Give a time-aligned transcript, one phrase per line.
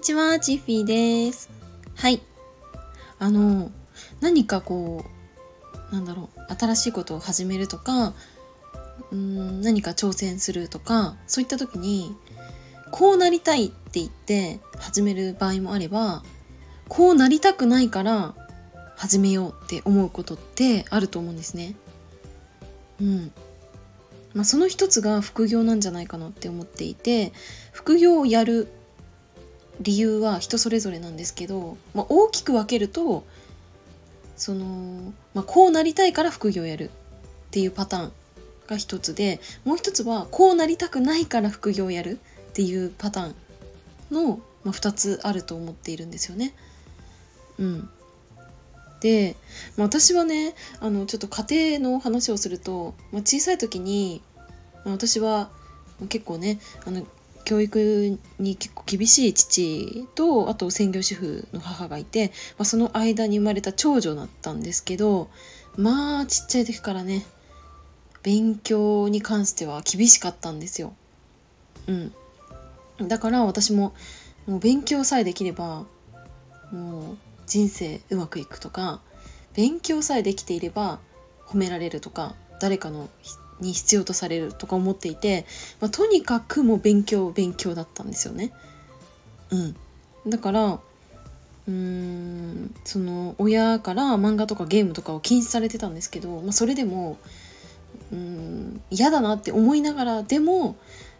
[0.00, 1.50] にちは、チッフィーです。
[1.94, 2.22] はい。
[3.18, 3.70] あの、
[4.22, 5.04] 何かこ
[5.92, 8.14] う、なんだろう、新しいことを始めるとか、
[9.12, 12.16] うん何か挑戦するとか、そういった時に、
[12.90, 16.22] こうなりたいって言って始める場合もあれば、
[16.88, 18.34] こうなりたくないから
[18.96, 21.74] 始めようって思うことってあると思うんですね。
[23.02, 23.32] うん。
[24.32, 27.32] まあ、その一つが副業なんじゃないかなって思っていて
[27.72, 28.68] 副業をやる
[29.80, 33.24] 理由は人それぞれなんですけど、まあ、大きく分けると
[34.36, 36.90] その、まあ、こうなりたいから副業をやるっ
[37.50, 38.12] ていうパターン
[38.68, 42.18] が一つでもう一つはこうなりたくないから副業をやる
[42.50, 43.34] っていうパターン
[44.10, 46.54] の、まあ、2つあると思っているんですよね。
[47.58, 47.88] うん、
[49.00, 49.36] で、
[49.76, 54.22] まあ、私はねあのちょっと家庭の話をすると、まあ、小さい時に、
[54.84, 55.50] まあ、私は
[56.08, 57.06] 結構ねあの
[57.44, 62.28] 教育に結構厳しい父とあと専業主婦の母がいて、
[62.58, 65.30] まあ、その間に生まれた長女だったんですけど
[65.76, 67.24] まあちっちゃい時からね
[68.22, 70.92] 勉強に関しては厳しかったんですよ。
[71.86, 72.12] うん、
[73.08, 73.94] だから私も
[74.46, 75.86] もう勉強さえできれば
[76.70, 79.00] もう人生うまくいくとか
[79.54, 81.00] 勉強さえできていれば
[81.46, 83.08] 褒められるとか誰かの
[83.60, 85.46] に必要とされるとか思っていて、
[85.80, 88.52] まあ、とにかくもう勉強勉強だったんですよね。
[89.50, 89.76] うん、
[90.30, 97.18] だからうーんその親から漫画とかゲームとかを禁止されてたんですけど、まあ、それでも
[98.12, 100.76] うん嫌だなって思いながらでも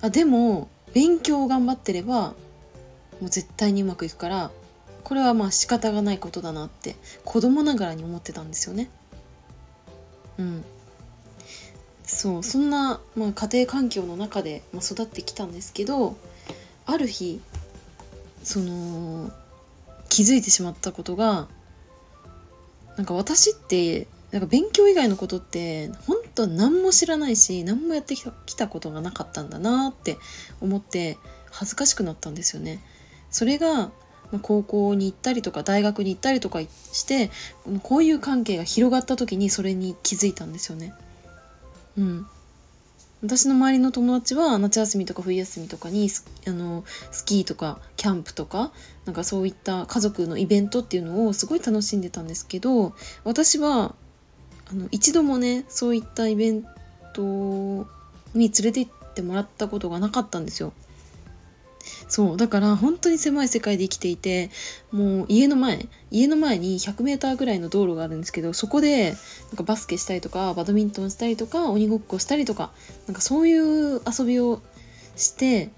[0.00, 2.34] あでも勉強を頑張ってれば
[3.20, 4.50] もう絶対にうまくいくから
[5.02, 8.90] これはまあ仕方がないことだなって子供ながらに思ってたんですよね。
[10.38, 10.64] うん、
[12.06, 16.16] そうそんな、まあ、家庭環境の中で、まあ、育ってきたんですけど
[16.86, 17.40] ある日
[18.42, 19.30] その
[20.08, 21.48] 気づいてしまったことが
[22.96, 30.18] なんか私ってなんか勉強以外のことって本当は何も知らないし何もやってきたことがなかったんだなって
[30.60, 31.18] 思って
[31.50, 32.80] 恥ずかしくなったんですよね。
[33.30, 33.90] それが
[34.42, 37.30] 高校に行ったりとか大学に行ったりとかして
[37.82, 40.94] こういう関係が広がった時にそれに気づいたんですよね。
[41.96, 42.26] うん、
[43.22, 46.10] 私の周りの友達は夏休みとか冬休みとかに
[46.46, 48.70] あのスキーとかキャンプとか
[49.06, 52.94] なんかそういった家族のイベントっていうのをすごい楽しんでたんですけど
[53.24, 53.94] 私は
[54.70, 56.66] あの一度もねそういったイベン
[57.14, 57.86] ト
[58.34, 60.72] に連れて行ってもらったことがなかったんですよ。
[62.08, 64.50] そうだから本当に狭い世界で生きていて
[64.92, 72.70] もう家の前家の前に 100m ぐらいの道路があるんですけどそこでなんかバスケしたりとかバドミントンしたりとか鬼ごっこしたりとか
[73.06, 74.60] なんかそういう遊びを
[75.16, 75.70] して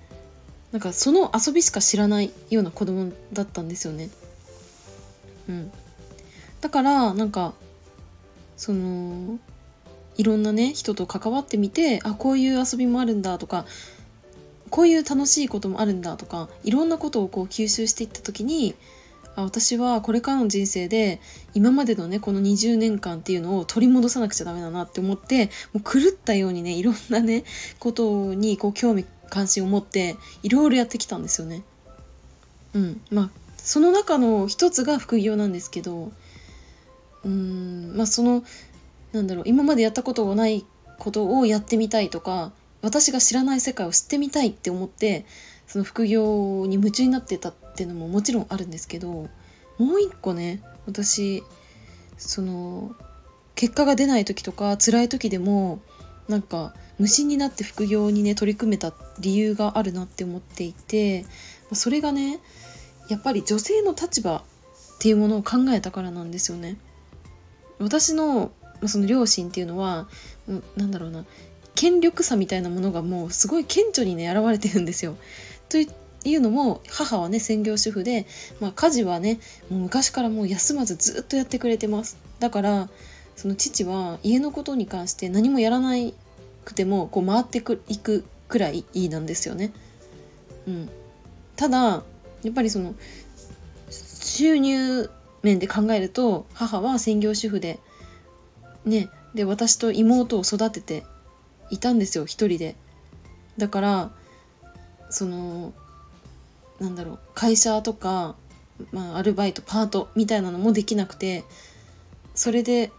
[0.72, 4.10] なんかその遊びしか知らないような子供だったんですよね。
[5.48, 5.72] うん、
[6.60, 7.54] だからなんか
[8.56, 9.38] その
[10.18, 13.64] いろんなね人と関わってみてあこういう遊びもあるんだとか
[14.70, 18.74] こういう楽しいこともあるんだとかいろんなことをこう吸収していった時に
[19.36, 21.20] あ私はこれからの人生で
[21.54, 27.44] 今までのねこの20年間っていうのを取り戻さなくちゃダメだなって思ってもう狂ったようにねいろんなね
[27.78, 31.62] ことにこう興味関心を持っていろいろやってきたんですよね。
[32.74, 36.12] うんまあその中の一つが副業なんですけど
[37.24, 38.44] うんまあその
[39.12, 40.64] なんだろう今までやったことがない
[40.98, 42.52] ことをやってみたいとか
[42.82, 45.26] 私が知らない世界を知ってみたいって思って
[45.66, 49.28] その副業に夢中になってたっていうのももちろんあるんですけども
[49.78, 51.42] う一個ね私
[52.16, 52.94] その
[53.54, 55.80] 結果が出ない時とか辛い時でも
[56.28, 61.24] なんか無心になって副業にね取り組めた理由があるなって思っていて
[61.72, 62.40] それがね
[63.08, 64.42] やっぱり女性の立場っ
[64.98, 66.76] ていうものを考えたからなんですよね。
[67.78, 68.50] 私の
[68.86, 70.08] その両親っていうのは
[70.76, 71.24] 何だろうな
[71.76, 75.16] 権力差みたいなものがもうすごい顕著にね現れてるんですよ。
[75.68, 75.86] とい
[76.34, 78.26] うのも母はね専業主婦で、
[78.60, 79.38] まあ、家事はね
[79.70, 82.16] もう昔からもう休まずずっとやってくれてます。
[82.40, 82.88] だから
[83.36, 85.92] その父は家のことに関して何もやらな
[86.64, 87.62] くてもこう回ってい
[87.98, 89.72] くくらいいいなんですよね。
[90.66, 90.88] うん、
[91.54, 92.02] ただ
[92.42, 92.94] やっぱりその
[93.90, 95.10] 収入
[95.42, 97.78] 面で考えると母は専業主婦で
[98.84, 101.04] ねで私と妹を育てて
[101.70, 102.76] いたんですよ一人で。
[103.58, 104.10] だから
[105.10, 105.72] その
[106.78, 108.36] なんだろう会社とか、
[108.92, 111.44] まあ、アルバイトパートみたいなのもできなくて
[112.34, 112.90] それで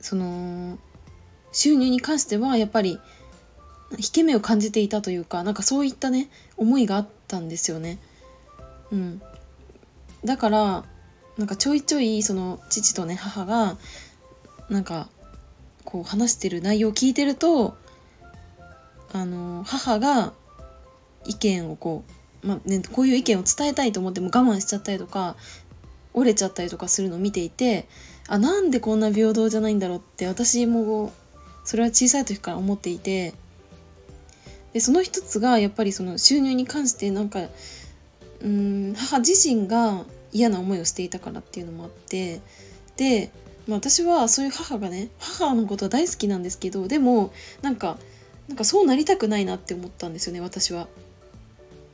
[0.00, 0.78] その
[1.52, 2.98] 収入に関してはやっぱり
[3.92, 7.98] 引け目を感じていたというかなんかそういったね思いがあったんですよね。
[8.90, 9.22] うん
[10.24, 10.84] だから
[11.36, 13.76] なんかちょいちょいその父とね母が
[14.68, 15.08] なんか
[15.88, 17.74] こう話してる内容を聞いてると
[19.10, 20.34] あの母が
[21.24, 22.04] 意見をこ
[22.44, 25.34] う、まあね、こういう意見を伝えたいと思っても我慢しちゃったりとか
[26.12, 27.88] 折れちゃったりとかするのを見ていて
[28.28, 31.10] あなんでこんな平等じゃないんだろうって私も
[31.64, 33.32] それは小さい時から思っていて
[34.74, 37.40] でその一つがやっぱりその収入に関してなんか
[38.42, 40.04] うん母自身が
[40.34, 42.42] 嫌な思いをしていたからっていうのもあって
[42.98, 43.30] で、
[43.68, 47.98] まあ、私はそういう母がね母のことは大好きなんですけどでもなんか
[48.48, 50.88] なんかそうなりたくないなって思ったんですよね私は。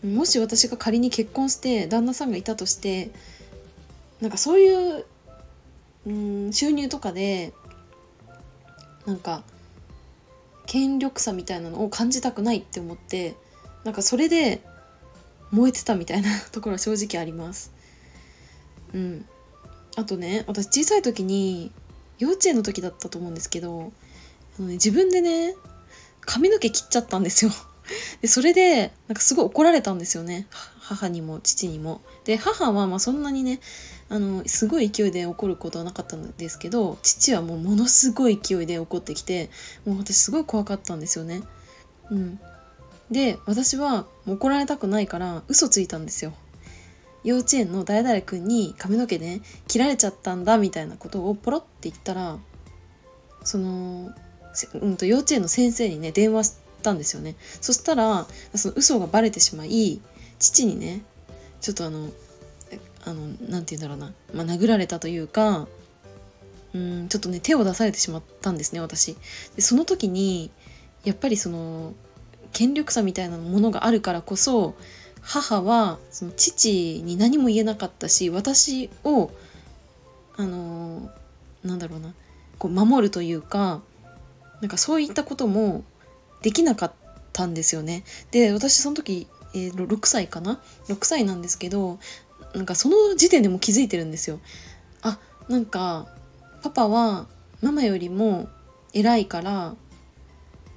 [0.05, 3.11] もし私が仮に結婚して旦那さんがいたとして
[4.21, 5.07] なんかそういう
[6.07, 7.55] うん収入とかで
[9.07, 9.43] なんか
[10.67, 13.35] 権力差みたいなのを感じたくないって思って
[13.83, 14.63] なんかそれで
[15.51, 17.73] 燃えてたみたいなところは正直あります。
[18.93, 19.27] うん、
[19.97, 21.71] あとね私小さい時に
[22.19, 23.93] 幼稚園の時だったと思うんですけど
[24.59, 25.55] あの、ね、自分でね
[26.21, 27.51] 髪の毛切っちゃったんですよ。
[28.23, 30.47] でそれでなんかすごい怒られたんですよね
[30.79, 32.01] 母にも父にも。
[32.25, 33.61] で母はまそんなにね
[34.09, 39.51] あのすごい勢いで怒ることはなかったんですけど父はもうものすごい勢いで怒ってきて
[39.85, 41.43] もう私すごい怖かったんですよね。
[42.11, 42.41] うん、
[43.11, 46.33] で私は怒られたくないから嘘ついたんですよ。
[47.25, 52.39] 幼稚園の誰々君に髪の毛ね切られちゃったんだみたいなことをポロって言ったら
[53.43, 54.15] その、
[54.75, 57.35] うんと幼稚園の先生にね電話したんですよね。
[57.61, 60.01] そしたらその嘘がバレてしまい
[60.39, 61.03] 父にね
[61.61, 62.11] ちょっとあの
[63.07, 65.67] あのなんて言うんだろうな、まあ、殴られたというか
[66.75, 69.17] うんちょっとね手を出されてしまったんですね私。
[69.57, 70.51] でその時に
[71.05, 71.95] やっぱりその
[72.53, 74.75] 権力差みたいなものがあるからこそ
[75.25, 79.31] 母はその父に何も言えなかったし私を
[80.37, 81.11] あの
[81.65, 82.15] なんだろうな
[82.59, 83.81] こう守るというか
[84.61, 85.83] なんかそういったことも
[86.43, 86.93] できなかっ
[87.33, 88.05] たんですよね。
[88.31, 91.99] で私その時、えー、6歳かな？6歳なんですけど
[92.55, 94.41] なんかその時点でも気づいてるんですよ。
[95.03, 95.19] あ
[95.49, 96.07] なんか
[96.63, 97.27] パパは
[97.63, 98.49] ママよりも
[98.93, 99.75] 偉いから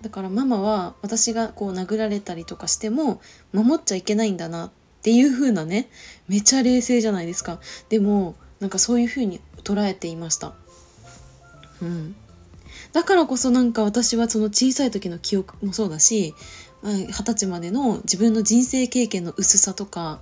[0.02, 3.20] だからママは私がこう殴られたりとかしても
[3.52, 4.72] 守っちゃいけないんだなっ
[5.02, 5.90] ていう風なね
[6.28, 7.60] めちゃ冷静じゃないですか。
[7.90, 10.54] でもなんかそういう風に捉えていました。
[11.82, 12.16] うん。
[12.94, 16.34] だからこそなんか私はその小さい時の記憶もそうだし
[16.84, 20.20] 二十歳までの自分の人生経験の薄さとか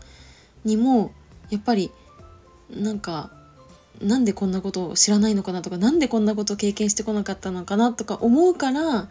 [0.64, 1.12] にも
[1.50, 1.92] やっぱり
[2.70, 3.32] なんか
[4.02, 9.08] なんでこんなことを知らないのかなとか何でこんなことを経験してこなかったのかなとか思うから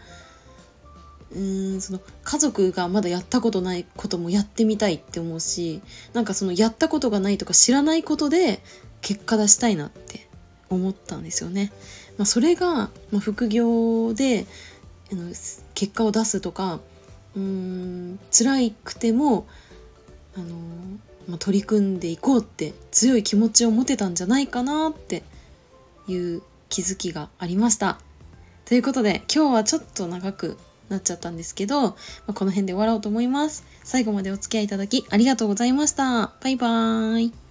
[1.34, 5.82] うーんその家族がまだやったことないこともやってみたいって思うし
[6.12, 8.60] なんかそのやったことがないとか知らないことで
[9.00, 10.28] 結果出したいなって
[10.70, 11.72] 思ったんですよね。
[12.16, 14.46] まあ、それが、ま、副業で
[15.12, 15.32] あの
[15.74, 16.80] 結果を出すとか
[17.36, 19.46] うーん辛くても
[20.36, 20.56] あの、
[21.28, 25.22] まあ、取り組んでいこうって強い気持ちを持てたんじゃないかなって
[26.08, 27.98] いう気づきがありました。
[28.64, 30.56] ということで今日はちょっと長く
[30.88, 31.94] なっちゃったんですけど、ま
[32.28, 33.64] あ、この辺で終わろうと思います。
[33.82, 36.32] 最後までお付き合いいただきありがとうございました。
[36.42, 37.43] バイバーイ。